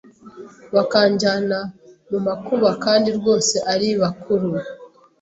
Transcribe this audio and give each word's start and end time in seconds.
bakanjyana 0.75 1.59
mu 2.09 2.19
makuba 2.27 2.69
Kandi 2.83 3.09
rwose 3.17 3.55
ari 3.73 3.89
bakuru 4.01 4.49